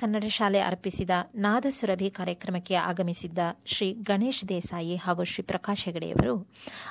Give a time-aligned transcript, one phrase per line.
[0.00, 6.34] ಕನ್ನಡ ಶಾಲೆ ಅರ್ಪಿಸಿದ ನಾದಸುರಭಿ ಕಾರ್ಯಕ್ರಮಕ್ಕೆ ಆಗಮಿಸಿದ್ದ ಶ್ರೀ ಗಣೇಶ್ ದೇಸಾಯಿ ಹಾಗೂ ಶ್ರೀ ಪ್ರಕಾಶ್ ಹೆಗಡೆಯವರು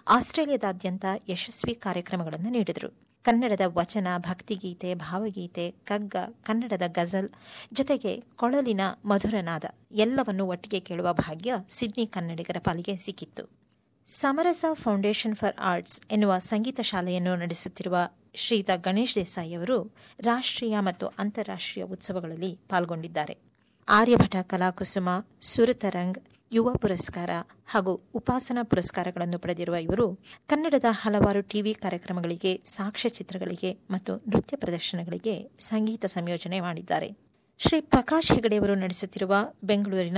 [0.08, 2.90] ಆಸ್ಟ್ರೇಲಿಯಾದಾದ್ಯಂತ ಯಶಸ್ವಿ ಕಾರ್ಯಕ್ರಮಗಳನ್ನು ನೀಡಿದರು.
[3.24, 7.30] ಕನ್ನಡದ ವಚನ, ಭಕ್ತಿಗೀತೆ, ಭಾವಗೀತೆ, ಕಗ್ಗ, ಕನ್ನಡದ ಗಜಲ್
[7.74, 13.46] ಜೊತೆಗೆ ಕೊಳಲಿನ ಮಧುರನಾದ ಎಲ್ಲವನ್ನೂ ಒಟ್ಟಿಗೆ ಕೇಳುವ ಭಾಗ್ಯ ಸಿಡ್ನಿ ಕನ್ನಡಿಗರ ಪಾಲಿಗೆ ಸಿಕ್ಕಿತ್ತು.
[14.08, 17.98] ಸಮರಸ ಫೌಂಡೇಶನ್ ಫಾರ್ ಆರ್ಟ್ಸ್ ಎನ್ನುವ ಸಂಗೀತ ಶಾಲೆಯನ್ನು ನಡೆಸುತ್ತಿರುವ
[18.42, 19.78] ಶ್ರೀಯುತ ಗಣೇಶ್ ದೇಸಾಯಿ ಅವರು
[20.24, 23.36] ರಾಷ್ಟ್ರೀಯ ಮತ್ತು ಅಂತಾರಾಷ್ಟ್ರೀಯ ಉತ್ಸವಗಳಲ್ಲಿ ಪಾಲ್ಗೊಂಡಿದ್ದಾರೆ.
[23.90, 25.10] ಆರ್ಯಭಟ ಕಲಾಕುಸುಮ
[25.42, 26.20] ಸುರತರಂಗ್
[26.52, 27.30] ಯುವ ಪುರಸ್ಕಾರ
[27.68, 30.06] ಹಾಗೂ ಉಪಾಸನಾ ಪುರಸ್ಕಾರಗಳನ್ನು ಪಡೆದಿರುವ ಇವರು
[30.48, 37.29] ಕನ್ನಡದ ಹಲವಾರು ಟಿವಿ ಕಾರ್ಯಕ್ರಮಗಳಿಗೆ, ಸಾಕ್ಷ್ಯಚಿತ್ರಗಳಿಗೆ ಮತ್ತು ನೃತ್ಯ ಪ್ರದರ್ಶನಗಳಿಗೆ ಸಂಗೀತ ಸಂಯೋಜನೆ ಮಾಡಿದ್ದಾರೆ.
[37.60, 40.18] ಶ್ರೀ ಪ್ರಕಾಶ್ ಹೆಗಡೆಯವರು ನಡೆಸುತ್ತಿರುವ ಬೆಂಗಳೂರಿನ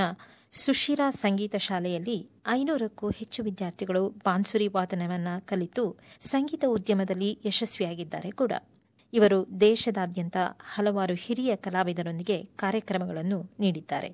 [0.54, 2.18] ಸುಶೀರಾ ಸಂಗೀತ ಶಾಲೆಯಲ್ಲಿ
[2.50, 5.84] ಐನೂರಕ್ಕೂ ಹೆಚ್ಚು ವಿದ್ಯಾರ್ಥಿಗಳು ಬಾನ್ಸುರಿ ವಾದನವನ್ನು ಕಲಿತು
[6.20, 8.52] ಸಂಗೀತ ಉದ್ಯಮದಲ್ಲಿ ಯಶಸ್ವಿಯಾಗಿದ್ದಾರೆ ಕೂಡ.
[9.14, 10.38] ಇವರು ದೇಶದಾದ್ಯಂತ
[10.74, 14.10] ಹಲವಾರು ಹಿರಿಯ ಕಲಾವಿದರೊಂದಿಗೆ ಕಾರ್ಯಕ್ರಮಗಳನ್ನು ನೀಡಿದ್ದಾರೆ.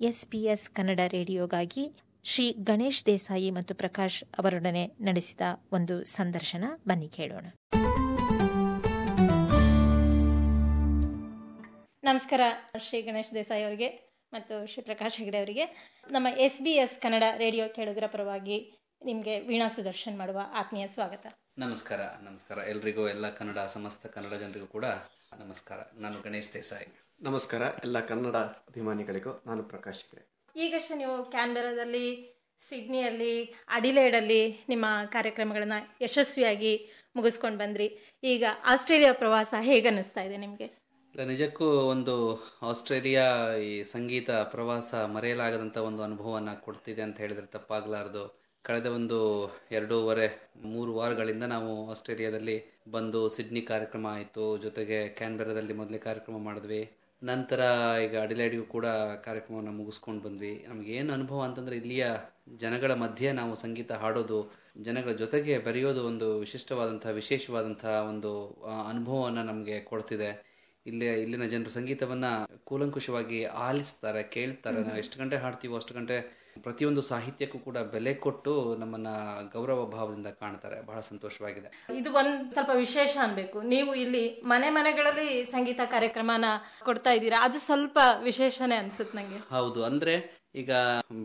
[0.00, 1.84] ಎಸ್ಪಿಎಸ್ ಕನ್ನಡ ರೇಡಿಯೋಗಾಗಿ
[2.24, 5.40] ಶ್ರೀ ಗಣೇಶ್ ದೇಸಾಯಿ ಮತ್ತು ಪ್ರಕಾಶ್ ಅವರೊಡನೆ ನಡೆಸಿದ
[5.72, 7.46] ಒಂದು ಸಂದರ್ಶನ ಬನ್ನಿ ಕೇಳೋಣ.
[12.06, 12.40] ನಮಸ್ಕಾರ
[12.78, 13.88] ಶ್ರೀ ಗಣೇಶ್ ದೇಸಾಯಿ ಅವರಿಗೆ
[14.32, 15.64] ಮತ್ತು ಶ್ರೀ ಪ್ರಕಾಶ್ ಹೆಗಡೆ ಅವರಿಗೆ.
[16.10, 21.26] ನಮ್ಮ S B S Kannada radio ಕೇಳುಗರ ಪರವಾಗಿ ನಿಮಗೆ ವೀಣಾ ಸುದರ್ಶನ್ ಮಾಡುವ ಆತ್ಮೀಯ ಸ್ವಾಗತ.
[21.58, 22.58] ನಮಸ್ಕಾರ ನಮಸ್ಕಾರ.
[22.58, 24.84] ಎಲ್ರಿಗೂ ಎಲ್ಲ ಕನ್ನಡ ಸಮಸ್ತ ಕನ್ನಡ ಜನರಿಗೂ ಕೂಡ
[25.38, 25.78] ನಮಸ್ಕಾರ.
[25.94, 26.86] ನಾನು ಗಣೇಶ್ ದೇಸಾಯಿ.
[27.22, 30.24] ನಮಸ್ಕಾರ ಎಲ್ಲ ಕನ್ನಡ ಅಭಿಮಾನಿಗಳಿಗೂ ನಾನು ಪ್ರಕಾಶ್ ಹೆಗಡೆ.
[30.56, 32.06] ಈಗಷ್ಟೇ ನೀವು ಕ್ಯಾನ್ಬೆರಾದಲ್ಲಿ
[32.68, 37.98] ಸಿಡ್ನಿಯಲ್ಲಿ ಅಡಿಲೇಡಲ್ಲಿ ನಿಮ್ಮ ಕಾರ್ಯಕ್ರಮಗಳನ್ನು ಯಶಸ್ವಿಯಾಗಿ ಮುಗಿಸ್ಕೊಂಡು ಬಂದ್ರಿ.
[38.24, 40.85] ಈಗ ಆಸ್ಟ್ರೇಲಿಯಾ ಪ್ರವಾಸ ಹೇಗೆ ಅನ್ನಿಸ್ತಾ ಇದೆ ನಿಮಗೆ?
[41.16, 42.14] ಇಲ್ಲ ನಿಜಕ್ಕೂ ಒಂದು
[42.70, 43.22] ಆಸ್ಟ್ರೇಲಿಯಾ
[43.66, 48.24] ಈ ಸಂಗೀತ ಪ್ರವಾಸ ಮರೆಯಲಾಗದಂಥ ಒಂದು ಅನುಭವವನ್ನು ಕೊಡ್ತಿದೆ ಅಂತ ಹೇಳಿದ್ರೆ ತಪ್ಪಾಗಲಾರದು.
[48.64, 49.18] ಕಳೆದ ಒಂದು
[49.72, 50.26] ಎರಡೂವರೆ,
[50.72, 52.56] ಮೂರು ವಾರಗಳಿಂದ ನಾವು ಆಸ್ಟ್ರೇಲಿಯಾದಲ್ಲಿ
[52.90, 56.82] ಬಂದು ಸಿಡ್ನಿ ಕಾರ್ಯಕ್ರಮ ಆಯಿತು, ಜೊತೆಗೆ ಕ್ಯಾನ್ಬೆರಾದಲ್ಲಿ ಮೊದಲೇ ಕಾರ್ಯಕ್ರಮ ಮಾಡಿದ್ವಿ.
[57.22, 57.60] ನಂತರ
[58.06, 58.86] ಈಗ ಅಡಿಲೇಡಿಗೂ ಕೂಡ
[59.26, 60.54] ಕಾರ್ಯಕ್ರಮವನ್ನು ಮುಗಿಸ್ಕೊಂಡು ಬಂದ್ವಿ.
[60.68, 62.06] ನಮ್ಗೆ ಏನು ಅನುಭವ ಅಂತಂದರೆ ಇಲ್ಲಿಯ
[62.56, 64.40] ಜನಗಳ ಮಧ್ಯೆ ನಾವು ಸಂಗೀತ ಹಾಡೋದು,
[64.80, 68.34] ಜನಗಳ ಜೊತೆಗೆ ಬರೆಯೋದು ಒಂದು ವಿಶಿಷ್ಟವಾದಂಥ, ವಿಶೇಷವಾದಂಥ ಒಂದು
[68.90, 70.30] ಅನುಭವವನ್ನು ನಮಗೆ ಕೊಡ್ತಿದೆ.
[70.86, 72.30] ಇಲ್ಲಿ ಇಲ್ಲಿನ ಜನರು ಸಂಗೀತವನ್ನು
[72.64, 74.80] ಕೂಲಂಕುಷವಾಗಿ ಆಲಿಸ್ತಾರೆ ಕೇಳ್ತಾರೆ.
[74.80, 79.08] ನಾವು ಎಷ್ಟು ಗಂಟೆ ಹಾಡ್ತೀವೋ ಅಷ್ಟು ಗಂಟೆ ಪ್ರತಿಯೊಂದು ಸಾಹಿತ್ಯಕ್ಕೂ ಕೂಡ ಬೆಲೆ ಕೊಟ್ಟು ನಮ್ಮನ್ನ
[79.52, 80.86] ಗೌರವ ಭಾವದಿಂದ ಕಾಣ್ತಾರೆ.
[80.86, 81.86] ಬಹಳ ಸಂತೋಷವಾಗಿದೆ.
[81.96, 83.62] ಇದು ಒಂದ್ ಸ್ವಲ್ಪ ವಿಶೇಷ ಅನ್ಬೇಕು.
[83.62, 86.44] ನೀವು ಇಲ್ಲಿ ಮನೆ ಮನೆಗಳಲ್ಲಿ ಸಂಗೀತ ಕಾರ್ಯಕ್ರಮನ
[86.84, 87.44] ಕೊಡ್ತಾ ಇದ್ದೀರಾ?
[87.44, 89.54] ಅದು ಸ್ವಲ್ಪ ವಿಶೇಷನೇ ಅನ್ಸುತ್ತೆ ನಂಗೆ.
[89.54, 89.84] ಹೌದು.
[89.84, 90.70] ಅಂದ್ರೆ ಈಗ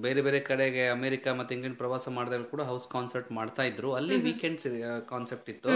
[0.02, 3.94] ಬೇರೆ ಬೇರೆ ಕಡೆಗೆ ಅಮೆರಿಕ ಮತ್ತೆ ಇಂಗ್ಲೆಂಡ್ ಪ್ರವಾಸ ಮಾಡಿದಾಗ ಕೂಡ ಹೌಸ್ ಕಾನ್ಸರ್ಟ್ ಮಾಡ್ತಾ ಇದ್ರು.
[3.94, 4.68] ಅಲ್ಲಿ ವೀಕೆಂಡ್ಸ್
[5.10, 5.70] ಕಾನ್ಸೆಪ್ಟ್ ಇತ್ತು.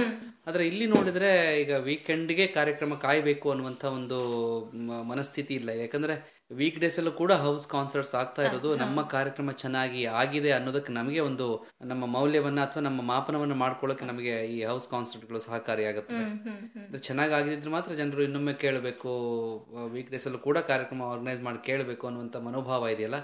[0.47, 4.19] ಆದ್ರೆ ಇಲ್ಲಿ ನೋಡಿದ್ರೆ ಈಗ ವೀಕೆಂಡ್ಗೆ ಕಾರ್ಯಕ್ರಮ ಕಾಯ್ಬೇಕು ಅನ್ನುವಂತ ಒಂದು
[5.03, 5.69] ಮನಸ್ಥಿತಿ ಇಲ್ಲ.
[5.69, 8.71] ಯಾಕಂದ್ರೆ ವೀಕ್ ಡೇಸ್ ಅಲ್ಲೂ ಕೂಡ ಹೌಸ್ ಕಾನ್ಸರ್ಟ್ಸ್ ಆಗ್ತಾ ಇರೋದು.
[8.81, 11.45] ನಮ್ಮ ಕಾರ್ಯಕ್ರಮ ಚೆನ್ನಾಗಿ ಆಗಿದೆ ಅನ್ನೋದಕ್ಕೆ ನಮಗೆ ಒಂದು
[11.91, 16.19] ನಮ್ಮ ಮೌಲ್ಯವನ್ನ ಅಥವಾ ನಮ್ಮ ಮಾಪನವನ್ನ ಮಾಡ್ಕೊಳ್ಳೋಕೆ ನಮಗೆ ಈ ಹೌಸ್ ಕಾನ್ಸರ್ಟ್ಗಳು ಸಹಕಾರಿಯಾಗುತ್ತೆ
[17.07, 19.13] ಚೆನ್ನಾಗಿ ಆಗಿದ್ರೆ ಮಾತ್ರ ಜನರು ಇನ್ನೊಮ್ಮೆ ಕೇಳಬೇಕು.
[19.93, 23.19] ವೀಕ್ ಡೇಸ್ ಅಲ್ಲೂ ಕೂಡ ಕಾರ್ಯಕ್ರಮ ಆರ್ಗನೈಸ್ ಮಾಡಿ ಕೇಳಬೇಕು ಅನ್ನುವಂತ ಮನೋಭಾವ ಇದೆಯಲ್ಲ?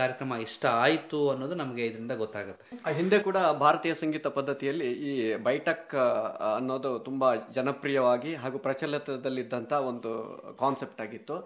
[0.00, 2.64] ಕಾರ್ಯಕ್ರಮ ಇಷ್ಟ ಆಯ್ತು ಅನ್ನೋದು ನಮಗೆ ಇದರಿಂದ ಗೊತ್ತಾಗುತ್ತೆ.
[2.86, 5.12] ಆ ಹಿಂದೆ ಕೂಡ ಭಾರತೀಯ ಸಂಗೀತ ಪದ್ಧತಿಯಲ್ಲಿ ಈ
[5.48, 5.94] ಬೈಟಕ್
[6.56, 10.10] ಅನ್ನೋದು ತುಂಬಾ ಜನಪ್ರಿಯವಾಗಿ ಹಾಗೂ ಪ್ರಚಲಿತದಲ್ಲಿದ್ದಂತ ಒಂದು
[10.64, 11.38] ಕಾನ್ಸೆಪ್ಟ್ ಆಗಿತ್ತು.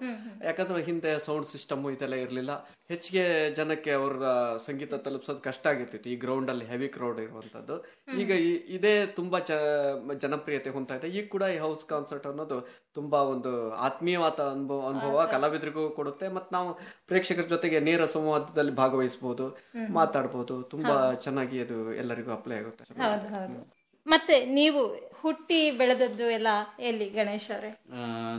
[0.48, 2.68] ಯಾಕಂದ್ರೆ ಹಿಂದೆ ಸೌಂಡ್ ಸಿಸ್ಟಮ್ ಇದೆಲ್ಲ ಇರಲಿಲ್ಲ.
[2.88, 4.24] ಹೆಚ್ಚಿಗೆ ಜನಕ್ಕೆ ಅವ್ರ
[4.56, 6.10] ಸಂಗೀತ ತಲುಪಿಸೋದು ಕಷ್ಟ ಆಗಿರ್ತಿತ್ತು.
[6.10, 7.84] ಈ ಗ್ರೌಂಡ್ ಅಲ್ಲಿ ಹೆವಿ ಕ್ರೌಡ್ ಇರುವಂತದ್ದು.
[8.18, 8.30] ಈಗ
[8.68, 9.38] ಇದೇ ತುಂಬಾ
[10.18, 11.08] ಜನಪ್ರಿಯತೆ ಹೊಂದ್ತಾ ಇದೆ.
[11.08, 16.28] ಈಗ ಕೂಡ ಈ ಹೌಸ್ ಕಾನ್ಸರ್ಟ್ ಅನ್ನೋದು ತುಂಬಾ ಒಂದು ಆತ್ಮೀಯವಾದ ಅನುಭವ ಅನುಭವ ಕಲಾವಿದರಿಗೂ ಕೊಡುತ್ತೆ.
[16.28, 19.58] ಮತ್ತೆ ನಾವು ಪ್ರೇಕ್ಷಕರ ಜೊತೆಗೆ ನೇರ ಸಂವಾದದಲ್ಲಿ ಭಾಗವಹಿಸಬಹುದು
[19.90, 22.84] ಮಾತಾಡಬಹುದು ತುಂಬಾ ಚೆನ್ನಾಗಿ ಅದು ಎಲ್ಲರಿಗೂ ಅಪ್ಲೈ ಆಗುತ್ತೆ.
[24.06, 24.80] ಮತ್ತೆ ನೀವು
[25.20, 26.50] ಹುಟ್ಟಿ ಬೆಳೆದದ್ದು ಎಲ್ಲ
[26.88, 27.70] ಎಲ್ಲಿ ಗಣೇಶ್ ಅವರೇ?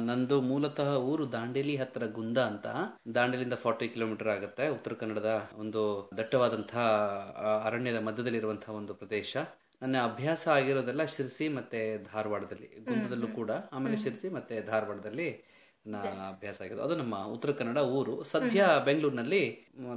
[0.07, 2.67] ನಂದು ಮೂಲತಃ ಊರು ದಾಂಡೇಲಿ ಹತ್ರ ಗುಂದ ಅಂತ.
[3.15, 4.65] ದಾಂಡೇಲಿಂದ ಫಾರ್ಟಿ ಕಿಲೋಮೀಟರ್ ಆಗುತ್ತೆ.
[4.67, 5.31] ಉತ್ತರ ಕನ್ನಡದ
[5.63, 5.81] ಒಂದು
[6.17, 6.85] ದಟ್ಟವಾದಂತಹ
[7.69, 9.33] ಅರಣ್ಯದ ಮಧ್ಯದಲ್ಲಿರುವಂತಹ ಒಂದು ಪ್ರದೇಶ.
[9.81, 13.51] ನನ್ನ ಅಭ್ಯಾಸ ಆಗಿರೋದೆಲ್ಲ ಶಿರ್ಸಿ ಮತ್ತೆ ಧಾರವಾಡದಲ್ಲಿ ಗುಂದದಲ್ಲೂ ಕೂಡ.
[13.73, 15.29] ಆಮೇಲೆ ಶಿರ್ಸಿ ಮತ್ತೆ ಧಾರವಾಡದಲ್ಲಿ
[15.95, 18.23] ಅಭ್ಯಾಸ ಆಗಿರೋದು ಅದು ನಮ್ಮ ಉತ್ತರ ಕನ್ನಡ ಊರು.
[18.23, 19.41] ಸದ್ಯ ಬೆಂಗಳೂರಿನಲ್ಲಿ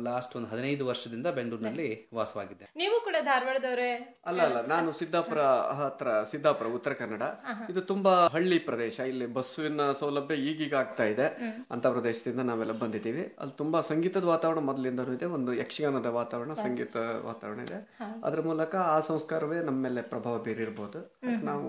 [0.03, 2.71] ಲಾಸ್ಟ್ ಒಂದು ಹದಿನೈದು ವರ್ಷದಿಂದ ಬೆಂಗಳೂರಿನಲ್ಲಿ ವಾಸವಾಗಿದ್ದೆ.
[2.77, 4.19] ನೀವು ಕೂಡ ಧಾರವಾಡದವರೇ?
[4.27, 5.41] ಅಲ್ಲ ಅಲ್ಲ ನಾನು ಸಿದ್ದಾಪುರ
[5.81, 7.23] ಹತ್ರ ಸಿದ್ದಾಪುರ ಉತ್ತರ ಕನ್ನಡ.
[7.71, 8.99] ಇದು ತುಂಬಾ ಹಳ್ಳಿ ಪ್ರದೇಶ.
[9.01, 11.27] ಇಲ್ಲಿ ಬಸ್ಸಿನ ಸೌಲಭ್ಯ ಈಗೀಗ ಆಗ್ತಾ ಇದೆ.
[11.71, 13.37] ಅಂತ ಪ್ರದೇಶದಿಂದ ನಾವೆಲ್ಲ ಬಂದಿದ್ದೀವಿ.
[13.39, 15.25] ಅಲ್ಲಿ ತುಂಬಾ ಸಂಗೀತದ ವಾತಾವರಣ ಮೊದಲಿಂದನೂ ಇದೆ.
[15.25, 17.79] ಒಂದು ಯಕ್ಷಗಾನದ ವಾತಾವರಣ ಸಂಗೀತ ವಾತಾವರಣ ಇದೆ.
[18.25, 21.01] ಅದ್ರ ಮೂಲಕ ಆ ಸಂಸ್ಕಾರವೇ ನಮ್ಮ ಮೇಲೆ ಪ್ರಭಾವ ಬೀರಿರ್ಬೋದು.
[21.43, 21.69] ನಾವು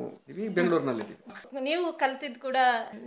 [0.54, 2.58] ಬೆಂಗಳೂರಿನಲ್ಲಿ ಇದ್ದೀವಿ ನೀವು ಕಲ್ತಿದ್ ಕೂಡ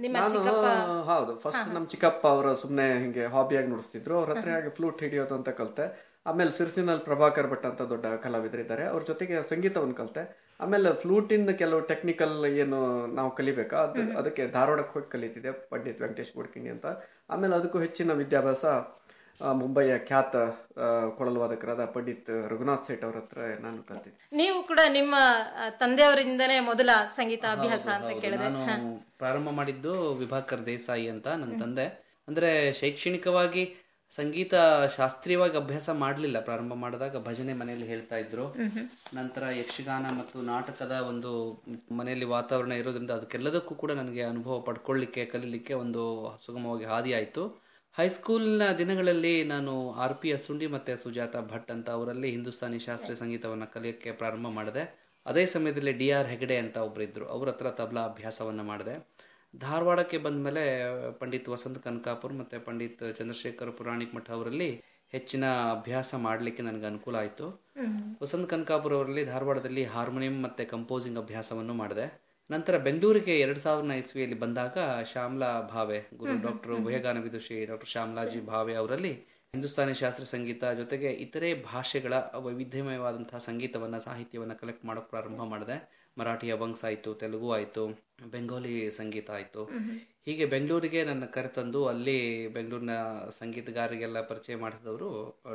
[0.01, 0.67] ನಿಮ್ಮ ಚಿಕ್ಕಪ್ಪ
[1.11, 4.15] ಹೌದು ಫಸ್ಟ್ ನಮ್ ಚಿಕ್ಕಪ್ಪ ಅವರು ಸುಮ್ನೆ ಹಿಂಗೆ ಹಾಬಿಯಾಗಿ ನುಡಿಸ್ತಿದ್ರು.
[4.21, 5.85] ಅವ್ರ ಹತ್ರ ಹಾಗೆ ಫ್ಲೂಟ್ ಹಿಡಿಯೋದು ಅಂತ ಕಲ್ತೆ.
[6.31, 10.23] ಆಮೇಲೆ ಸಿರ್ಸಿನಲ್ಲಿ ಪ್ರಭಾಕರ್ ಭಟ್ ಅಂತ ದೊಡ್ಡ ಕಲಾವಿದರಿದ್ದಾರೆ ಅವ್ರ ಜೊತೆಗೆ ಸಂಗೀತವನ್ನು ಕಲ್ತೆ.
[10.65, 12.79] ಆಮೇಲೆ ಫ್ಲೂಟಿನ ಕೆಲವು ಟೆಕ್ನಿಕಲ್ ಏನು
[13.19, 13.79] ನಾವು ಕಲಿಬೇಕಾ?
[13.87, 16.87] ಅದು ಅದಕ್ಕೆ ಧಾರವಾಡಕ್ಕೆ ಹೋಗಿ ಕಲಿತಿದ್ದೆ ಪಂಡಿತ್ ವೆಂಕಟೇಶ್ ಗುಡ್ಕಿಣಿ ಅಂತ.
[17.31, 18.65] ಆಮೇಲೆ ಅದಕ್ಕೂ ಹೆಚ್ಚಿನ ವಿದ್ಯಾಭ್ಯಾಸ
[19.41, 20.37] ಆ, ಮುಂಬಯಿಯ ಖ್ಯಾತ
[21.17, 24.37] ಕೊಳಲು ವಾದಕರಾದ ಪಂಡಿತ್ ರಘುನಾಥ್ ಸೇಠ್ ಅವರ ಹತ್ರ ನಾನು ಕಲ್ತಿದ್ದೆ.
[24.37, 25.15] ನೀವು ಕೂಡ ನಿಮ್ಮ
[25.79, 28.49] ತಂದೆಯವರಿಂದನೇ ಮೊದಲ ಸಂಗೀತ ಅಭ್ಯಾಸ ಅಂತ ಕೇಳಿದೆ.
[28.49, 31.87] ನಾನು ಪ್ರಾರಂಭ ಮಾಡಿದ್ದು ವಿಭಾಕರ್ ದೇಸಾಯಿ ಅಂತ ನನ್ನ ತಂದೆ.
[32.29, 33.65] ಅಂದ್ರೆ ಶೈಕ್ಷಣಿಕವಾಗಿ
[34.11, 34.55] ಸಂಗೀತ
[34.97, 36.41] ಶಾಸ್ತ್ರೀಯವಾಗಿ ಅಭ್ಯಾಸ ಮಾಡಲಿಲ್ಲ.
[36.41, 38.47] ಪ್ರಾರಂಭ ಮಾಡಿದಾಗ ಭಜನೆ ಮನೆಯಲ್ಲಿ ಹೇಳ್ತಾ ಇದ್ರು.
[39.15, 41.31] ನಂತರ ಯಕ್ಷಗಾನ ಮತ್ತು ನಾಟಕದ ಒಂದು
[41.93, 46.05] ಮನೆಯಲ್ಲಿ ವಾತಾವರಣ ಇರೋದ್ರಿಂದ ಅದಕ್ಕೆಲ್ಲದಕ್ಕೂ ಕೂಡ ನನಗೆ ಅನುಭವ ಪಡ್ಕೊಳ್ಳಿಕ್ಕೆ ಕಲೀಲಿಕ್ಕೆ ಒಂದು
[46.47, 47.64] ಸುಗಮವಾಗಿ ಹಾದಿ ಆಯಿತು.
[47.97, 49.73] ಹೈಸ್ಕೂಲ್ನ ದಿನಗಳಲ್ಲಿ ನಾನು
[50.05, 54.83] ಆರ್ ಪಿ ಅಸುಂಡಿ ಮತ್ತು ಸುಜಾತ ಭಟ್ ಅಂತ ಅವರಲ್ಲಿ ಹಿಂದೂಸ್ತಾನಿ ಶಾಸ್ತ್ರೀಯ ಸಂಗೀತವನ್ನು ಕಲಿಯೋಕ್ಕೆ ಪ್ರಾರಂಭ ಮಾಡಿದೆ.
[55.27, 58.95] ಅದೇ ಸಮಯದಲ್ಲಿ ಡಿ ಆರ್ ಹೆಗಡೆ ಅಂತ ಒಬ್ಬರಿದ್ದರು ಅವ್ರ ಹತ್ರ ತಬಲಾ ಅಭ್ಯಾಸವನ್ನು ಮಾಡಿದೆ.
[59.55, 60.65] ಧಾರವಾಡಕ್ಕೆ ಬಂದ ಮೇಲೆ
[61.21, 64.71] ಪಂಡಿತ್ ವಸಂತ್ ಕನಕಾಪುರ್ ಮತ್ತು ಪಂಡಿತ್ ಚಂದ್ರಶೇಖರ್ ಪುರಾಣಿಕ್ ಮಠ ಅವರಲ್ಲಿ
[65.13, 65.45] ಹೆಚ್ಚಿನ
[65.77, 67.47] ಅಭ್ಯಾಸ ಮಾಡಲಿಕ್ಕೆ ನನಗೆ ಅನುಕೂಲ ಆಯಿತು.
[68.23, 72.09] ವಸಂತ್ ಕನಕಾಪುರ್ ಅವರಲ್ಲಿ ಧಾರವಾಡದಲ್ಲಿ ಹಾರ್ಮೋನಿಯಂ ಮತ್ತು ಕಂಪೋಸಿಂಗ್ ಅಭ್ಯಾಸವನ್ನು ಮಾಡಿದೆ.
[72.51, 74.79] ನಂತರ ಬೆಂಗಳೂರಿಗೆ ಎರಡ್ ಸಾವಿರದ ಇಸ್ವಿಯಲ್ಲಿ ಬಂದಾಗ
[75.13, 79.13] ಶ್ಯಾಮ್ಲಾ ಭಾವೆ ಗುರು ಡಾಕ್ಟರ್ ಉಭಯಗಾನ ವಿದುಷಿ ಡಾಕ್ಟರ್ ಶ್ಯಾಮ್ಲಾಜಿ ಭಾವೆ ಅವರಲ್ಲಿ
[79.55, 85.77] ಹಿಂದೂಸ್ತಾನಿ ಶಾಸ್ತ್ರೀಯ ಸಂಗೀತ ಜೊತೆಗೆ ಇತರೆ ಭಾಷೆಗಳ ವೈವಿಧ್ಯಮಯವಾದಂತಹ ಸಂಗೀತವನ್ನ ಸಾಹಿತ್ಯವನ್ನ ಕಲೆಕ್ಟ್ ಮಾಡೋಕೆ ಪ್ರಾರಂಭ ಮಾಡಿದೆ.
[86.19, 87.85] ಮರಾಠಿಯ ವಂಗ್ಸ್ ಆಯ್ತು ತೆಲುಗು ಆಯಿತು
[88.31, 89.65] ಬೆಂಗಾಲಿ ಸಂಗೀತ ಆಯಿತು.
[90.27, 92.91] ಹೀಗೆ ಬೆಂಗಳೂರಿಗೆ ನನ್ನ ಕರೆತಂದು ಅಲ್ಲಿ ಬೆಂಗಳೂರಿನ
[93.31, 95.11] ಸಂಗೀತಗಾರರಿಗೆಲ್ಲ ಪರಿಚಯ ಮಾಡಿಸಿದವರು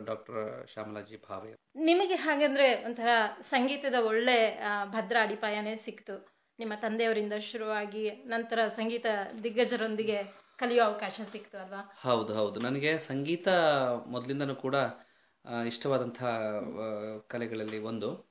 [0.06, 0.42] ಡಾಕ್ಟರ್
[0.74, 1.52] ಶ್ಯಾಮಲಾಜಿ ಭಾವೆ.
[1.76, 3.10] ನಿಮಗೆ ಹಾಗಂದ್ರೆ ಒಂಥರ
[3.42, 4.38] ಸಂಗೀತದ ಒಳ್ಳೆ
[4.86, 6.39] ಭದ್ರ ಅಡಿಪಾಯನೇ ಸಿಕ್ತು.
[6.60, 9.06] ನಿಮ್ಮ ತಂದೆಯವರಿಂದ ಶುರುವಾಗಿ ನಂತರ ಸಂಗೀತ
[9.44, 10.24] ದಿಗ್ಗಜರೊಂದಿಗೆ
[10.58, 11.98] ಕಲಿಯೋ ಅವಕಾಶ ಸಿಕ್ತು ಅಲ್ವಾ?
[12.02, 12.60] ಹೌದು ಹೌದು.
[12.60, 13.48] ನನಗೆ ಸಂಗೀತ
[14.08, 14.76] ಮೊದಲಿಂದನೂ ಕೂಡ
[15.68, 16.24] ಇಷ್ಟವಾದಂಥ
[17.28, 18.30] ಕಲೆಗಳಲ್ಲಿ ಒಂದು.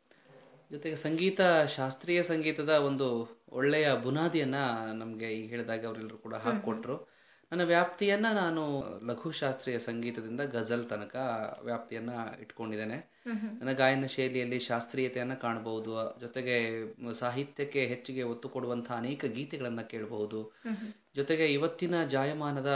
[0.73, 3.07] ಜೊತೆಗೆ ಸಂಗೀತ, ಶಾಸ್ತ್ರೀಯ ಸಂಗೀತದ ಒಂದು
[3.49, 7.09] ಒಳ್ಳೆಯ ಬುನಾದಿಯನ್ನು ನಮಗೆ ಈಗ ಹೇಳಿದಾಗ ಅವರೆಲ್ಲರೂ ಕೂಡ ಹಾಕ್ಕೊಟ್ರು.
[7.53, 8.63] ನನ್ನ ವ್ಯಾಪ್ತಿಯನ್ನ ನಾನು
[9.07, 11.17] ಲಘು ಶಾಸ್ತ್ರೀಯ ಸಂಗೀತದಿಂದ ಗಜಲ್ ತನಕ
[11.65, 13.18] ವ್ಯಾಪ್ತಿಯನ್ನು ಇಟ್ಕೊಂಡಿದ್ದೇನೆ.
[13.26, 16.20] ನನ್ನ ಗಾಯನ ಶೈಲಿಯಲ್ಲಿ ಶಾಸ್ತ್ರೀಯತೆಯನ್ನ ಕಾಣಬಹುದು.
[16.20, 16.56] ಜೊತೆಗೆ
[17.12, 20.56] ಸಾಹಿತ್ಯಕ್ಕೆ ಹೆಚ್ಚಿಗೆ ಒತ್ತು ಕೊಡುವಂತಹ ಅನೇಕ ಗೀತೆಗಳನ್ನ ಕೇಳಬಹುದು.
[21.17, 22.70] ಜೊತೆಗೆ ಇವತ್ತಿನ ಜಾಯಮಾನದ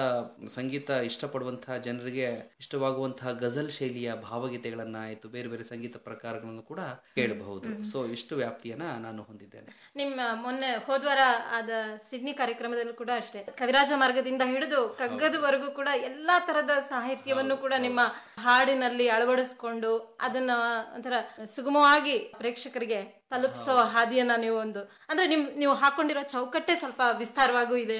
[0.48, 6.80] ಸಂಗೀತ ಇಷ್ಟಪಡುವಂತಹ ಜನರಿಗೆ ಇಷ್ಟವಾಗುವಂತಹ ಗಜಲ್ ಶೈಲಿಯ ಭಾವಗೀತೆಗಳನ್ನ ಆಯ್ತು ಬೇರೆ ಬೇರೆ ಸಂಗೀತ ಪ್ರಕಾರಗಳನ್ನು ಕೂಡ
[7.14, 7.84] ಕೇಳಬಹುದು.
[7.84, 9.90] ಸೊ ಇಷ್ಟು ವ್ಯಾಪ್ತಿಯನ್ನ ನಾನು ಹೊಂದಿದ್ದೇನೆ.
[9.96, 11.18] ನಿಮ್ಮ ಮೊನ್ನೆ ಹೋದ್ವಾರ
[11.52, 11.70] ಆದ
[12.10, 13.38] ಸಿಡ್ನಿ ಕಾರ್ಯಕ್ರಮದಲ್ಲೂ ಕೂಡ ಅಷ್ಟೇ.
[13.38, 18.00] ಕವಿರಾಜ ಮಾರ್ಗದಿಂದ ಹಿಡಿದು ಕಗ್ಗದವರೆಗೂ ಕೂಡ ಎಲ್ಲಾ ತರದ ಸಾಹಿತ್ಯವನ್ನು ಕೂಡ ನಿಮ್ಮ
[18.38, 20.52] ಹಾಡಿನಲ್ಲಿ ಅಳವಡಿಸ್ಕೊಂಡು ಅದನ್ನ
[20.94, 21.14] ಒಂಥರ
[21.52, 23.00] ಸುಗಮವಾಗಿ ಪ್ರೇಕ್ಷಕರಿಗೆ
[23.32, 24.80] ತಲುಪಿಸೋ ಹಾದಿಯನ್ನ ನೀವು ಒಂದು
[25.10, 27.94] ಅಂದ್ರೆ ನಿಮ್ ನೀವು ಹಾಕೊಂಡಿರೋ ಚೌಕಟ್ಟೆ ಸ್ವಲ್ಪ ವಿಸ್ತಾರವಾಗೂ ಇದೆ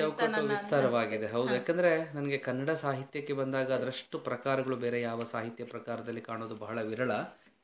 [0.53, 1.53] ವಿಸ್ತಾರವಾಗಿದೆ ಹೌದು.
[1.57, 7.13] ಯಾಕಂದ್ರೆ ನನಗೆ ಕನ್ನಡ ಸಾಹಿತ್ಯಕ್ಕೆ ಬಂದಾಗ ಅದರಷ್ಟು ಪ್ರಕಾರಗಳು ಬೇರೆ ಯಾವ ಸಾಹಿತ್ಯ ಪ್ರಕಾರದಲ್ಲಿ ಕಾಣೋದು ಬಹಳ ವಿರಳ.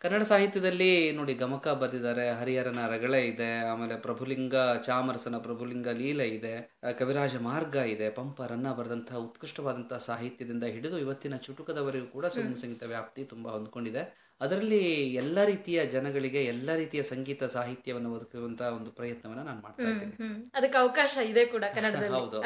[0.00, 4.54] ಕನ್ನಡ ಸಾಹಿತ್ಯದಲ್ಲಿ ನೋಡಿ ಗಮಕ ಬರೆದಿದ್ದಾರೆ ಹರಿಹರನ ರಗಳೆ ಇದೆ ಆಮೇಲೆ ಪ್ರಭುಲಿಂಗ
[4.84, 6.52] ಚಾಮರಸನ ಪ್ರಭುಲಿಂಗ ಲೀಲೆ ಇದೆ
[6.98, 13.24] ಕವಿರಾಜ ಮಾರ್ಗ ಇದೆ ಪಂಪ ರನ್ನ ಬರೆದಂತಹ ಉತ್ಕೃಷ್ಟವಾದಂತಹ ಸಾಹಿತ್ಯದಿಂದ ಹಿಡಿದು ಇವತ್ತಿನ ಚುಟುಕದವರೆಗೂ ಕೂಡ ಸುಗಮ ಸಂಗೀತ ವ್ಯಾಪ್ತಿ
[13.32, 14.04] ತುಂಬಾ ಹೊಂದ್ಕೊಂಡಿದೆ.
[14.40, 14.80] ಅದರಲ್ಲಿ
[15.20, 20.28] ಎಲ್ಲ ರೀತಿಯ ಜನಗಳಿಗೆ ಎಲ್ಲ ರೀತಿಯ ಸಂಗೀತ ಸಾಹಿತ್ಯವನ್ನು ಒದಗುವಂತಹ ಒಂದು ಪ್ರಯತ್ನವನ್ನ ನಾನು ಮಾಡ್ತಾ ಇದ್ದೀನಿ.
[20.54, 21.64] ಅದಕ್ಕೆ ಅವಕಾಶ ಇದೆ ಕೂಡ
[22.16, 22.42] ಹೌದು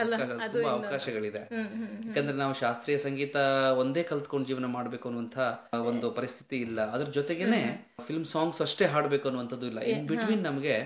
[0.54, 1.42] ತುಂಬಾ ಅವಕಾಶಗಳಿದೆ.
[2.06, 3.36] ಯಾಕಂದ್ರೆ ನಾವು ಶಾಸ್ತ್ರೀಯ ಸಂಗೀತ
[3.82, 5.38] ಒಂದೇ ಕಲ್ತ್ಕೊಂಡು ಜೀವನ ಮಾಡ್ಬೇಕು ಅನ್ನುವಂತ
[5.90, 6.80] ಒಂದು ಪರಿಸ್ಥಿತಿ ಇಲ್ಲ.
[6.94, 7.62] ಅದ್ರ ಜೊತೆಗೇನೆ
[8.08, 9.80] ಫಿಲ್ಮ್ ಸಾಂಗ್ಸ್ ಅಷ್ಟೇ ಹಾಡ್ಬೇಕು ಅನ್ನುವಂಥದ್ದು ಇಲ್ಲ.
[9.92, 10.76] ಇನ್ ಬಿಟ್ವೀನ್ ನಮಗೆ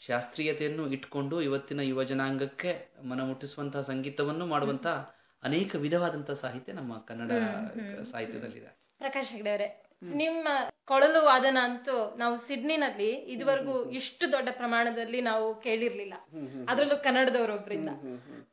[0.00, 2.72] ಶಾಸ್ತ್ರೀಯತೆಯನ್ನು ಇಟ್ಕೊಂಡು ಇವತ್ತಿನ ಯುವ ಜನಾಂಗಕ್ಕೆ
[3.10, 4.86] ಮನ ಮುಟ್ಟಿಸುವಂತಹ ಸಂಗೀತವನ್ನು ಮಾಡುವಂತ
[5.42, 7.32] ಅನೇಕ ವಿಧವಾದಂತಹ ಸಾಹಿತ್ಯ ನಮ್ಮ ಕನ್ನಡ
[8.12, 8.70] ಸಾಹಿತ್ಯದಲ್ಲಿದೆ.
[8.98, 9.68] ಪ್ರಕಾಶ್ ಹೆಗ್ಡೆ ಅವರೇ
[10.02, 10.48] ನಿಮ್ಮ
[10.84, 16.14] ಕೊಳಲು ವಾದನ ಅಂತೂ ನಾವು ಸಿಡ್ನಿನಲ್ಲಿ ಇದುವರೆಗೂ ಇಷ್ಟು ದೊಡ್ಡ ಪ್ರಮಾಣದಲ್ಲಿ ನಾವು ಕೇಳಿರ್ಲಿಲ್ಲ.
[16.68, 17.88] ಅದ್ರಲ್ಲೂ ಕನ್ನಡದವರೊಬ್ಬರಿಂದ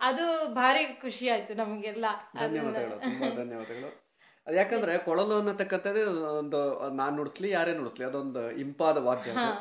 [0.02, 2.06] ಅದು ಭಾರಿ ಖುಷಿ ಆಯ್ತು ನಮಗೆಲ್ಲ.
[2.38, 4.03] ಧನ್ಯವಾದಗಳು.
[4.48, 6.04] ಅದು ಯಾಕಂದ್ರೆ ಕೊಳಲು ಅನ್ನತಕ್ಕಂಥದ್ದೇ
[6.40, 9.52] ಒಂದು ನಾನ್ ನುಡಿಸ್ಲಿ ಯಾರೇ ನುಡಿಸ್ಲಿ ಅದೊಂದು ಇಂಪಾದ ವಾದ್ಯ ಅದು.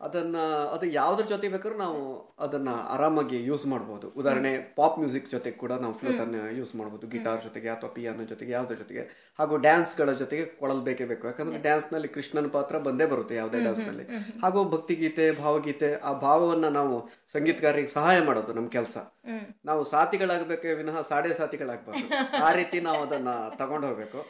[0.00, 0.36] ಅದನ್ನ
[0.72, 2.00] ಅದು ಯಾವ್ದ್ರ ಜೊತೆ ಬೇಕಾದ್ರೂ ನಾವು
[2.38, 4.08] ಅದನ್ನ ಆರಾಮಾಗಿ ಯೂಸ್ ಮಾಡ್ಬೋದು.
[4.08, 7.06] ಉದಾಹರಣೆ ಪಾಪ್ ಮ್ಯೂಸಿಕ್ ಜೊತೆ ಕೂಡ ನಾವು ಫ್ಲೂಟ್ ಅನ್ನ ಯೂಸ್ ಮಾಡ್ಬೋದು.
[7.06, 9.34] ಗಿಟಾರ್ ಜೊತೆಗೆ ಅಥವಾ ಪಿಯಾನೋ ಜೊತೆಗೆ ಯಾವ್ದ್ರ ಜೊತೆಗೆ.
[9.38, 11.26] ಹಾಗೂ ಡ್ಯಾನ್ಸ್ಗಳ ಜೊತೆಗೆ ಕೊಳಲ್ ಬೇಕೇ ಬೇಕು.
[11.26, 14.06] ಯಾಕಂದ್ರೆ ಡ್ಯಾನ್ಸ್ನಲ್ಲಿ ಕೃಷ್ಣನ ಪಾತ್ರ ಬಂದೇ ಬರುತ್ತೆ ಯಾವುದೇ ಡ್ಯಾನ್ಸ್ನಲ್ಲಿ.
[14.42, 18.96] ಹಾಗೂ ಭಕ್ತಿಗೀತೆ ಭಾವಗೀತೆ ಆ ಭಾವವನ್ನ ನಾವು ಸಂಗೀತಗಾರರಿಗೆ ಸಹಾಯ ಮಾಡೋದು ನಮ್ ಕೆಲಸ.
[19.64, 22.44] ನಾವು ಸಾತಿಗಳಾಗಬೇಕೇ ವಿನಃ ಸಾಡೆ ಸಾತಿಗಳಾಗಬಾರ್ದು.
[22.44, 23.28] ಆ ರೀತಿ ನಾವು ಅದನ್ನ
[23.58, 24.25] ತಗೊಂಡು ಹೋಗ್ಬೇಕು.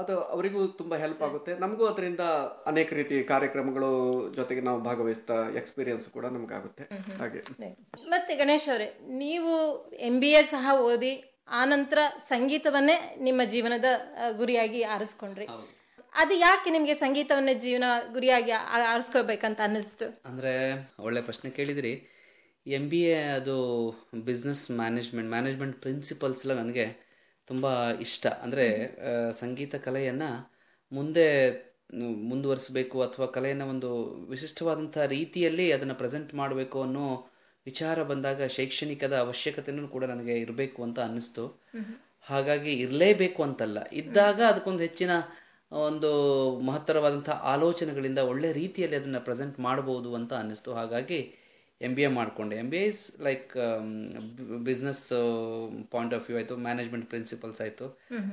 [0.00, 1.54] ಅದು ಅವರಿಗೂ ತುಂಬಾ ಹೆಲ್ಪ್ ಆಗುತ್ತೆ.
[1.58, 2.20] ನಮಗೂ ಅದರಿಂದ
[2.66, 3.90] ಅನೇಕ ರೀತಿ ಕಾರ್ಯಕ್ರಮಗಳು
[4.34, 6.84] ಜೊತೆಗೆ ನಾವು ಭಾಗವಹಿಸ್ತಾ ಎಕ್ಸ್ಪೀರಿಯನ್ಸ್ ಕೂಡ ನಮ್ಗಾಗುತ್ತೆ.
[7.18, 7.40] ಹಾಗೆ.
[8.08, 8.88] ಮತ್ತೆ ಗಣೇಶ್ ಅವರೇ
[9.24, 9.52] ನೀವು
[10.10, 13.84] ಎಂ ಬಿ ಎ ಸಹ ಓದಿ ಆ ನಂತರ ಸಂಗೀತವನ್ನೇ ನಿಮ್ಮ ಜೀವನದ
[14.36, 15.46] ಗುರಿಯಾಗಿ ಆರಿಸ್ಕೊಂಡ್ರಿ.
[16.14, 18.52] ಅದು ಯಾಕೆ ನಿಮಗೆ ಸಂಗೀತವನ್ನೇ ಜೀವನ ಗುರಿಯಾಗಿ
[18.92, 20.06] ಆರಿಸ್ಕೊಳ್ಬೇಕಂತ ಅನ್ನಿಸ್ತು?
[20.26, 20.52] ಅಂದ್ರೆ
[20.98, 21.92] ಒಳ್ಳೆ ಪ್ರಶ್ನೆ ಕೇಳಿದ್ರಿ.
[22.66, 23.54] ಎಂ ಬಿ ಎ ಅದು
[24.24, 27.09] ಬಿಸ್ನೆಸ್ ಮ್ಯಾನೇಜ್ಮೆಂಟ್ ಮ್ಯಾನೇಜ್ಮೆಂಟ್ ಪ್ರಿನ್ಸಿಪಲ್ಸ್ ಎಲ್ಲ ನನಗೆ
[27.50, 27.66] ತುಂಬ
[28.06, 28.26] ಇಷ್ಟ.
[28.44, 28.66] ಅಂದರೆ
[29.40, 30.30] ಸಂಗೀತ ಕಲೆಯನ್ನು
[30.92, 31.26] ಮುಂದೆ
[32.30, 33.90] ಮುಂದುವರಿಸಬೇಕು ಅಥವಾ ಕಲೆಯನ್ನು ಒಂದು
[34.28, 37.06] ವಿಶಿಷ್ಟವಾದಂಥ ರೀತಿಯಲ್ಲಿ ಅದನ್ನು ಪ್ರೆಸೆಂಟ್ ಮಾಡಬೇಕು ಅನ್ನೋ
[37.66, 41.44] ವಿಚಾರ ಬಂದಾಗ ಶೈಕ್ಷಣಿಕದ ಅವಶ್ಯಕತೆಯೂ ಕೂಡ ನನಗೆ ಇರಬೇಕು ಅಂತ ಅನ್ನಿಸ್ತು.
[42.26, 43.78] ಹಾಗಾಗಿ ಇರಲೇಬೇಕು ಅಂತಲ್ಲ.
[43.92, 45.12] ಇದ್ದಾಗ ಅದಕ್ಕೊಂದು ಹೆಚ್ಚಿನ
[45.86, 46.10] ಒಂದು
[46.60, 50.70] ಮಹತ್ತರವಾದಂಥ ಆಲೋಚನೆಗಳಿಂದ ಒಳ್ಳೆ ರೀತಿಯಲ್ಲಿ ಅದನ್ನು ಪ್ರೆಸೆಂಟ್ ಮಾಡಬಹುದು ಅಂತ ಅನ್ನಿಸ್ತು.
[50.72, 51.20] ಹಾಗಾಗಿ
[51.80, 52.56] ಎಂ ಬಿ ಎ ಮಾಡಿಕೊಂಡೆ.
[52.56, 53.50] M B A is like
[54.64, 55.02] business
[55.90, 57.86] point of view ಆಯಿತು ಮ್ಯಾನೇಜ್ಮೆಂಟ್ ಪ್ರಿನ್ಸಿಪಲ್ಸ್ ಆಯಿತು.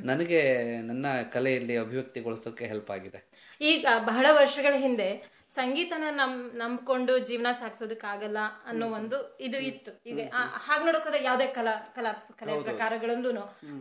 [0.04, 0.42] ನನಗೆ
[0.82, 3.22] ನನ್ನ ಕಲೆಯಲ್ಲಿ ಅಭಿವ್ಯಕ್ತಿಗೊಳಿಸೋಕೆ ಹೆಲ್ಪ್ ಆಗಿದೆ.
[3.62, 10.01] ಈಗ ಬಹಳ ವರ್ಷಗಳ ಹಿಂದೆ ಸಂಗೀತನ ನಮ್ ನಂಬ್ಕೊಂಡು ಜೀವನ ಸಾಗಿಸೋದಕ್ಕಾಗಲ್ಲ ಅನ್ನೋ ಒಂದು ಇದು ಇತ್ತು.
[10.06, 13.32] ಈಗ ಹಾಗೆ ನೋಡೋಕೋದ್ರೆ ಯಾವ್ದೇ ಕಲಾ ಕಲಾ ಕಲೆ ಪ್ರಕಾರಗಳಲ್ಲೂ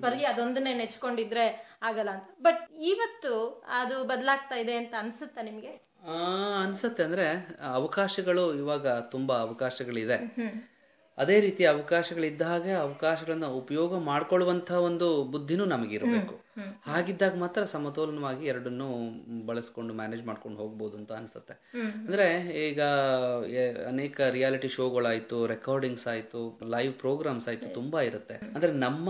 [0.00, 2.24] ಬರೀ ಅದೊಂದನ್ನೇ ನೆಚ್ಕೊಂಡಿದ್ರೆ ಆಗಲ್ಲ ಅಂತ.
[2.42, 5.86] ಬಟ್ ಇವತ್ತು ಅದು ಬದಲಾಗ್ತಾ ಇದೆ ಅಂತ ಅನ್ಸುತ್ತಾ ನಿಮ್ಗೆ?
[6.08, 6.12] ಆ,
[6.62, 7.02] ಅನ್ಸತ್ತೆ.
[7.02, 10.18] ಅಂದ್ರೆ ಅವಕಾಶಗಳು ಇವಾಗ ತುಂಬಾ ಅವಕಾಶಗಳಿದೆ.
[11.18, 16.45] ಅದೇ ರೀತಿ ಅವಕಾಶಗಳಿದ್ದ ಹಾಗೆ ಅವಕಾಶಗಳನ್ನ ಉಪಯೋಗ ಮಾಡ್ಕೊಳ್ಳುವಂತ ಒಂದು ಬುದ್ಧಿನೂ ನಮಗಿರಬೇಕು.
[16.82, 18.88] ಹಾಗಿದ್ದಾಗ ಮಾತ್ರ ಸಮತೋಲನವಾಗಿ ಎರಡನ್ನು
[19.46, 21.54] ಬಳಸ್ಕೊಂಡು ಮ್ಯಾನೇಜ್ ಮಾಡ್ಕೊಂಡು ಹೋಗ್ಬೋದು ಅಂತ ಅನ್ಸುತ್ತೆ.
[21.78, 22.26] ಅಂದ್ರೆ
[22.68, 22.82] ಈಗ
[23.88, 28.34] ಅನೇಕ ರಿಯಾಲಿಟಿ ಶೋಗಳಾಯ್ತು ರೆಕಾರ್ಡಿಂಗ್ಸ್ ಆಯ್ತು ಲೈವ್ ಪ್ರೋಗ್ರಾಮ್ಸ್ ಆಯ್ತು ತುಂಬಾ ಇರುತ್ತೆ.
[28.34, 29.08] ಅಂದ್ರೆ ನಮ್ಮ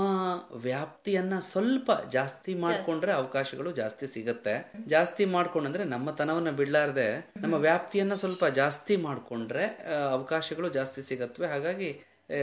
[0.55, 4.73] ವ್ಯಾಪ್ತಿಯನ್ನ ಸ್ವಲ್ಪ ಜಾಸ್ತಿ ಮಾಡ್ಕೊಂಡ್ರೆ ಅವಕಾಶಗಳು ಜಾಸ್ತಿ ಸಿಗತ್ತೆ.
[4.87, 7.09] ಜಾಸ್ತಿ ಮಾಡ್ಕೊಂಡ್ರೆ ನಮ್ಮ ತನವನ್ನ ಬಿಡ್ಲಾರ್ದೆ
[7.41, 9.65] ನಮ್ಮ ವ್ಯಾಪ್ತಿಯನ್ನ ಸ್ವಲ್ಪ ಜಾಸ್ತಿ ಮಾಡ್ಕೊಂಡ್ರೆ
[10.11, 11.47] ಅವಕಾಶಗಳು ಜಾಸ್ತಿ ಸಿಗತ್ವೆ.
[11.47, 11.91] ಹಾಗಾಗಿ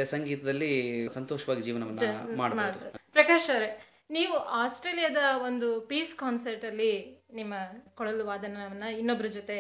[0.06, 2.00] ಸಂಗೀತದಲ್ಲಿ ಸಂತೋಷವಾಗಿ ಜೀವನವನ್ನ
[2.38, 2.80] ಮಾಡಬಹುದು
[3.12, 6.92] ಪ್ರಕಾಶ್ ಅವರೇ ನೀವು ಆಸ್ಟ್ರೇಲಿಯಾದ ಒಂದು ಪೀಸ್ ಕಾನ್ಸರ್ಟ್ ಅಲ್ಲಿ
[7.40, 7.54] ನಿಮ್ಮ
[8.00, 9.58] ಕೊಳಲು ವಾದನವನ್ನ ಇನ್ನೊಬ್ಬರ ಜೊತೆ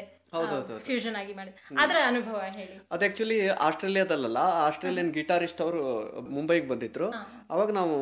[0.85, 1.51] ಫ್ಯೂಷನ್ ಆಗಿ ಮಾಡಿ
[1.83, 2.75] ಅದರ ಅನುಭವ ಹೇಳಿ.
[2.91, 5.83] ಅದು ಆಕ್ಚುಲಿ ಆಸ್ಟ್ರೇಲಿಯಾದಲ್ಲ ಆಸ್ಟ್ರೇಲಿಯನ್ ಗಿಟಾರಿಸ್ಟ್ ಅವರು
[6.35, 7.07] ಮುಂಬೈಗೆ ಬಂದಿದ್ರು.
[7.53, 7.95] ಅವಾಗ ನಾವು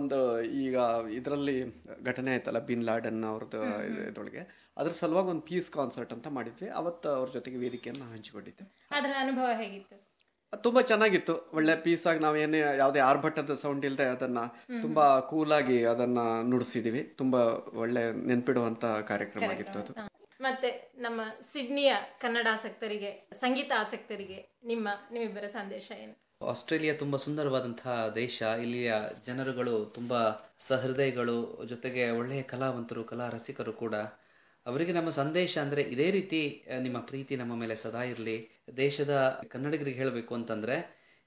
[0.00, 0.18] ಒಂದು
[0.64, 0.76] ಈಗ
[1.18, 1.56] ಇದರಲ್ಲಿ
[2.04, 3.60] ಘಟನೆ ಆಯ್ತಲ್ಲ ಬಿನ್ ಲಾಡನ್ ಅವ್ರದ್ದು
[4.08, 4.44] ಇದ್ರೊಳಗೆ.
[4.76, 6.68] ಅದ್ರ ಸಲುವಾಗಿ ಒಂದು ಪೀಸ್ ಕಾನ್ಸರ್ಟ್ ಅಂತ ಮಾಡಿದ್ವಿ.
[6.80, 8.66] ಅವತ್ತು ಅವ್ರ ಜೊತೆಗೆ ವೇದಿಕೆಯನ್ನು ಹಂಚಿಕೊಂಡಿದ್ದೆ.
[8.90, 9.96] ಅದರ ಅನುಭವ ಹೇಗಿತ್ತು?
[10.62, 11.50] ತುಂಬಾ ಚೆನ್ನಾಗಿತ್ತು.
[11.54, 14.38] ಒಳ್ಳೆ ಪೀಸ್ ಆಗಿ ನಾವೇನೇ ಯಾವುದೇ ಆರ್ಭಟದ ಸೌಂಡ್ ಇಲ್ಲದೆ ಅದನ್ನ
[14.82, 17.02] ತುಂಬಾ ಕೂಲ್ ಆಗಿ ಅದನ್ನ ನುಡಿಸಿದೀವಿ.
[17.02, 17.40] ತುಂಬಾ
[17.74, 19.92] ಒಳ್ಳೆ ನೆನ್ಪಿಡುವಂತ ಕಾರ್ಯಕ್ರಮ ಆಗಿತ್ತು ಅದು.
[20.40, 21.20] ಮತ್ತೆ ನಮ್ಮ
[21.52, 26.26] ಸಿಡ್ನಿಯ ಕನ್ನಡ ಆಸಕ್ತರಿಗೆ ಸಂಗೀತ ಆಸಕ್ತರಿಗೆ ನಿಮ್ಮ ನಿಮ್ಮಿಬ್ಬರ ಸಂದೇಶ ಏನು?
[26.48, 28.42] ಆಸ್ಟ್ರೇಲಿಯಾ ತುಂಬಾ ಸುಂದರವಾದಂತಹ ದೇಶ.
[28.42, 28.94] ಇಲ್ಲಿಯ
[29.26, 33.94] ಜನರುಗಳು ತುಂಬಾ ಸಹೃದಯಗಳು ಜೊತೆಗೆ ಒಳ್ಳೆಯ ಕಲಾವಂತರು ಕಲಾ ರಸಿಕರು ಕೂಡ
[34.66, 36.40] ಅವರಿಗೆ ನಮ್ಮ ಸಂದೇಶ ಅಂದರೆ ಇದೇ ರೀತಿ
[36.80, 38.36] ನಿಮ್ಮ ಪ್ರೀತಿ ನಮ್ಮ ಮೇಲೆ ಸದಾ ಇರಲಿ.
[38.76, 39.12] ದೇಶದ
[39.48, 40.76] ಕನ್ನಡಿಗರಿಗೆ ಹೇಳಬೇಕು ಅಂತಂದರೆ,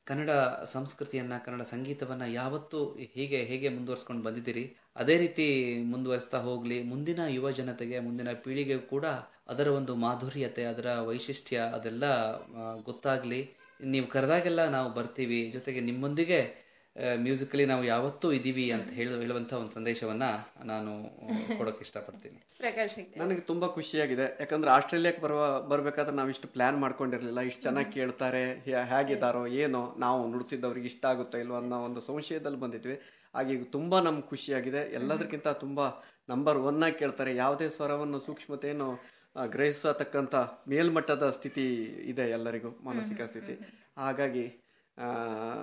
[0.08, 0.32] ಕನ್ನಡ
[0.64, 2.80] ಸಂಸ್ಕೃತಿಯನ್ನು, ಕನ್ನಡ ಸಂಗೀತವನ್ನು ಯಾವತ್ತೂ
[3.16, 4.64] ಹೀಗೆ ಹೇಗೆ ಮುಂದುವರಿಸ್ಕೊಂಡು ಬಂದಿದ್ದೀರಿ,
[4.96, 5.46] ಅದೇ ರೀತಿ
[5.84, 6.78] ಮುಂದುವರಿಸ್ತಾ ಹೋಗಲಿ.
[6.84, 9.06] ಮುಂದಿನ ಯುವ ಜನತೆಗೆ, ಮುಂದಿನ ಪೀಳಿಗೆಗೂ ಕೂಡ
[9.48, 12.06] ಅದರ ಒಂದು ಮಾಧುರ್ಯತೆ, ಅದರ ವೈಶಿಷ್ಟ್ಯ ಅದೆಲ್ಲ
[12.90, 13.42] ಗೊತ್ತಾಗಲಿ.
[13.86, 15.52] ನೀವು ಕರೆದಾಗೆಲ್ಲ ನಾವು ಬರ್ತೀವಿ.
[15.52, 16.69] ಜೊತೆಗೆ ನಿಮ್ಮೊಂದಿಗೆ
[17.16, 20.24] ಮ್ಯೂಸಿಕಲಿ ನಾವು ಯಾವತ್ತೂ ಇದ್ದೀವಿ ಅಂತ ಹೇಳ ಹೇಳುವಂಥ ಒಂದು ಸಂದೇಶವನ್ನ
[20.66, 20.92] ನಾನು
[21.58, 22.40] ಕೊಡೋಕೆ ಇಷ್ಟಪಡ್ತೀನಿ.
[23.18, 24.38] ನನಗೆ ತುಂಬಾ ಖುಷಿಯಾಗಿದೆ.
[24.40, 27.40] ಯಾಕಂದ್ರೆ ಆಸ್ಟ್ರೇಲಿಯಾಕ್ಕೆ ಬರುವ ಬರ್ಬೇಕಾದ್ರೆ ನಾವು ಇಷ್ಟು ಪ್ಲಾನ್ ಮಾಡ್ಕೊಂಡಿರ್ಲಿಲ್ಲ.
[27.40, 28.60] ಇಷ್ಟು ಚೆನ್ನಾಗಿ ಕೇಳ್ತಾರೆ
[28.92, 33.02] ಹೇಗಿದ್ದಾರೋ ಏನೋ ನಾವು ನುಡಿಸಿದ್ದವ್ರಿಗೆ ಇಷ್ಟ ಆಗುತ್ತೋ ಇಲ್ವೋ ಅನ್ನೋ ಒಂದು ಸಂಶಯದಲ್ಲಿ ಬಂದಿದ್ವಿ.
[33.36, 34.94] ಹಾಗೆ ತುಂಬಾ ನಮ್ಗೆ ಖುಷಿಯಾಗಿದೆ.
[34.94, 35.88] ಎಲ್ಲದಕ್ಕಿಂತ ತುಂಬಾ
[36.30, 37.36] ನಂಬರ್ ಒನ್ ಆಗಿ ಕೇಳ್ತಾರೆ.
[37.36, 38.90] ಯಾವುದೇ ಸ್ವರವನ್ನು ಸೂಕ್ಷ್ಮತೆಯನ್ನು
[39.48, 40.36] ಗ್ರಹಿಸತಕ್ಕಂಥ
[40.68, 43.56] ಮೇಲ್ಮಟ್ಟದ ಸ್ಥಿತಿ ಇದೆ ಎಲ್ಲರಿಗೂ ಮಾನಸಿಕ ಸ್ಥಿತಿ.
[43.98, 44.46] ಹಾಗಾಗಿ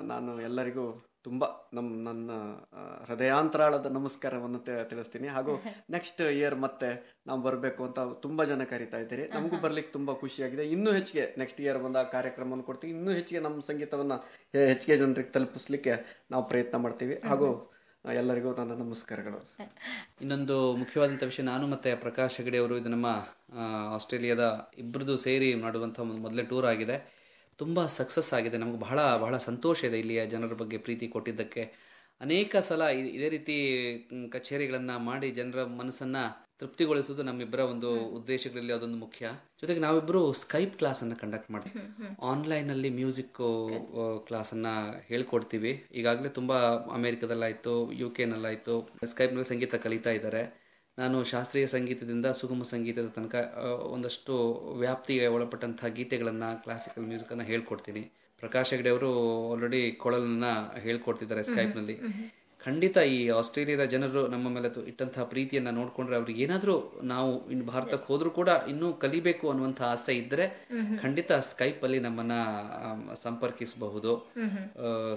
[0.03, 0.87] ನಾನು ಎಲ್ಲರಿಗೂ
[1.27, 2.31] ತುಂಬ ನಮ್ಮ ನನ್ನ
[3.09, 5.29] ಹೃದಯಾಂತರಾಳದ ನಮಸ್ಕಾರವನ್ನು ತಿಳಿಸ್ತೀನಿ.
[5.29, 5.53] ಹಾಗೂ
[5.91, 6.89] ನೆಕ್ಸ್ಟ್ ಇಯರ್ ಮತ್ತೆ
[7.27, 9.25] ನಾವು ಬರಬೇಕು ಅಂತ ತುಂಬ ಜನ ಕರಿತಾ ಇದ್ದೀರಿ.
[9.29, 10.65] ನಮಗೂ ಬರ್ಲಿಕ್ಕೆ ತುಂಬ ಖುಷಿಯಾಗಿದೆ.
[10.69, 12.93] ಇನ್ನೂ ಹೆಚ್ಚಿಗೆ ನೆಕ್ಸ್ಟ್ ಇಯರ್ ಬಂದ ಕಾರ್ಯಕ್ರಮವನ್ನು ಕೊಡ್ತೀವಿ.
[12.99, 14.19] ಇನ್ನೂ ಹೆಚ್ಚಿಗೆ ನಮ್ಮ ಸಂಗೀತವನ್ನು
[14.69, 15.95] ಹೆಚ್ಚಿಗೆ ಜನರಿಗೆ ತಲುಪಿಸ್ಲಿಕ್ಕೆ
[16.31, 17.17] ನಾವು ಪ್ರಯತ್ನ ಮಾಡ್ತೀವಿ.
[17.25, 17.49] ಹಾಗೂ
[18.05, 19.39] ಎಲ್ಲರಿಗೂ ನನ್ನ ನಮಸ್ಕಾರಗಳು.
[20.23, 23.09] ಇನ್ನೊಂದು ಮುಖ್ಯವಾದಂಥ ವಿಷಯ ನಾನು ಮತ್ತು ಪ್ರಕಾಶ್ ಹೆಗಡೆ ಅವರು ಇದು ನಮ್ಮ
[23.95, 24.45] ಆಸ್ಟ್ರೇಲಿಯಾದ
[24.79, 26.97] ಇಬ್ಬರದು ಸೇರಿ ಮಾಡುವಂಥ ಒಂದು ಮೊದಲೇ ಟೂರ್ ಆಗಿದೆ.
[27.59, 28.57] ತುಂಬ ಸಕ್ಸಸ್ ಆಗಿದೆ.
[28.63, 31.63] ನಮಗೆ ಬಹಳ ಬಹಳ ಸಂತೋಷ ಇದೆ ಇಲ್ಲಿಯ ಜನರ ಬಗ್ಗೆ ಪ್ರೀತಿ ಕೊಟ್ಟಿದ್ದಕ್ಕೆ.
[32.21, 32.83] ಅನೇಕ ಸಲ
[33.17, 33.55] ಇದೇ ರೀತಿ
[34.33, 36.19] ಕಚೇರಿಗಳನ್ನು ಮಾಡಿ ಜನರ ಮನಸ್ಸನ್ನ
[36.61, 39.25] ತೃಪ್ತಿಗೊಳಿಸುವುದು ನಮ್ಮಿಬ್ಬರ ಒಂದು ಉದ್ದೇಶಗಳಲ್ಲಿ ಅದೊಂದು ಮುಖ್ಯ.
[39.61, 41.85] ಜೊತೆಗೆ ನಾವಿಬ್ಬರು ಸ್ಕೈಪ್ ಕ್ಲಾಸ್ ಅನ್ನ ಕಂಡಕ್ಟ್ ಮಾಡ್ತೀವಿ.
[42.31, 43.41] ಆನ್ಲೈನ್ ಅಲ್ಲಿ ಮ್ಯೂಸಿಕ್
[44.29, 44.69] ಕ್ಲಾಸ್ ಅನ್ನ
[45.11, 45.73] ಹೇಳ್ಕೊಡ್ತೀವಿ.
[46.01, 46.59] ಈಗಾಗಲೇ ತುಂಬಾ
[46.99, 50.43] ಅಮೆರಿಕದಲ್ಲಾಯ್ತು ಯು ಕೆನಲ್ಲಾಯಿತು ಸ್ಕೈಪ್ನಲ್ಲಿ ಸಂಗೀತ ಕಲಿತಾ ಇದ್ದಾರೆ.
[50.99, 53.35] ನಾನು ಶಾಸ್ತ್ರೀಯ ಸಂಗೀತದಿಂದ ಸುಗಮ ಸಂಗೀತದ ತನಕ
[53.95, 54.35] ಒಂದಷ್ಟು
[54.79, 58.03] ವ್ಯಾಪ್ತಿಗೆ ಒಳಪಟ್ಟಂತಹ ಗೀತೆಗಳನ್ನ ಕ್ಲಾಸಿಕಲ್ ಮ್ಯೂಸಿಕ್ ಅನ್ನ ಹೇಳ್ಕೊಡ್ತೀನಿ.
[58.43, 59.11] ಪ್ರಕಾಶ್ ಹೆಗ್ಡೆ ಅವರು
[59.53, 60.47] ಆಲ್ರೆಡಿ ಕೊಳಲನ್ನ
[60.85, 61.97] ಹೇಳ್ಕೊಡ್ತಿದ್ದಾರೆ ಸ್ಕೈಪ್ನಲ್ಲಿ.
[62.67, 66.75] ಖಂಡಿತ ಈ ಆಸ್ಟ್ರೇಲಿಯಾದ ಜನರು ನಮ್ಮ ಮೇಲೆ ಇಟ್ಟಂತಹ ಪ್ರೀತಿಯನ್ನ ನೋಡ್ಕೊಂಡ್ರೆ ಅವ್ರಿಗೆ ಏನಾದ್ರೂ
[67.13, 70.47] ನಾವು ಇನ್ನು ಭಾರತಕ್ಕೆ ಹೋದ್ರೂ ಕೂಡ ಇನ್ನೂ ಕಲಿಬೇಕು ಅನ್ನುವಂಥ ಆಸೆ ಇದ್ರೆ
[71.03, 72.33] ಖಂಡಿತ ಸ್ಕೈಪ್ ಅಲ್ಲಿ ನಮ್ಮನ್ನ
[73.25, 74.13] ಸಂಪರ್ಕಿಸಬಹುದು.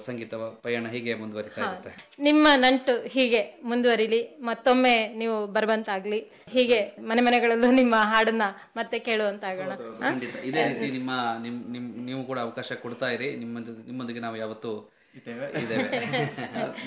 [0.06, 0.34] ಸಂಗೀತ
[0.65, 1.94] ಪಯಣ ಹೀಗೆ ಮುಂದುವರಿತಾ ಇರುತ್ತೆ.
[2.24, 6.20] ನಿಮ್ಮ ನಂಟು ಹೀಗೆ ಮುಂದುವರಿಲಿ ಮತ್ತೊಮ್ಮೆ ನೀವು ಬರುವಂತಾಗ್ಲಿ
[6.56, 6.79] ಹೀಗೆ
[7.10, 9.74] ಮನೆ ಮನೆಗಳಲ್ಲೂ ನಿಮ್ಮ ಹಾಡನ್ನ ಮತ್ತೆ ಕೇಳುವಂತಾಗೋಣ.
[10.06, 10.36] ಖಂಡಿತ.
[10.51, 11.12] ಇದೇ ರೀತಿ ನಿಮ್ಮ
[11.48, 13.29] ನಿಮ್ ನಿಮ್ ನೀವು ಕೂಡ ಅವಕಾಶ ಕೊಡ್ತಾ ಇರಿ.
[13.41, 14.74] ನಿಮ್ಮೊಂದಿಗೆ ನಾವು ಯಾವತ್ತೂ
[15.19, 15.88] ಇದ್ದೇವೆ ಇದ್ದೇವೆ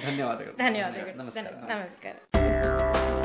[0.07, 3.22] ಧನ್ಯವಾದಗಳು ಧನ್ಯವಾದಗಳು ನಮಸ್ಕಾರ ನಮಸ್ಕಾರ